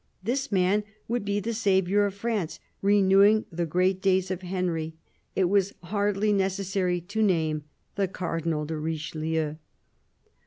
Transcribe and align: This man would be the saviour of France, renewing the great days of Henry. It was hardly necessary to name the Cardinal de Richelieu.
This 0.23 0.51
man 0.51 0.83
would 1.07 1.23
be 1.23 1.39
the 1.39 1.53
saviour 1.53 2.05
of 2.07 2.15
France, 2.15 2.59
renewing 2.81 3.45
the 3.51 3.67
great 3.67 4.01
days 4.01 4.31
of 4.31 4.41
Henry. 4.41 4.95
It 5.35 5.43
was 5.45 5.75
hardly 5.83 6.33
necessary 6.33 6.99
to 7.01 7.21
name 7.21 7.65
the 7.97 8.07
Cardinal 8.07 8.65
de 8.65 8.77
Richelieu. 8.77 9.57